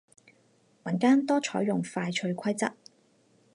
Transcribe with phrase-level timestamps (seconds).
[0.83, 2.73] 民間多採用快脆規則